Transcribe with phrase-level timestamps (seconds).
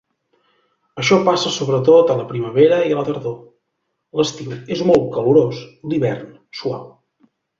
[1.01, 3.37] Això passa sobretot a la primavera i a la tardor;
[4.21, 6.89] l'estiu és molt calorós, l'hivern suau.